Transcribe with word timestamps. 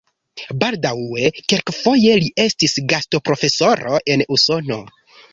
Baldaŭe 0.61 1.27
kelkfoje 1.53 2.15
li 2.23 2.31
estis 2.43 2.73
gastoprofesoro 2.93 3.99
en 4.15 4.25
Usono. 4.37 4.79